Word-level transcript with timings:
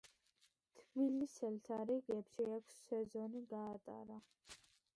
თბილისელთა 0.77 1.77
რიგებში 1.91 2.47
ექვსი 2.55 2.81
სეზონი 2.89 3.45
გაატარა. 3.55 4.21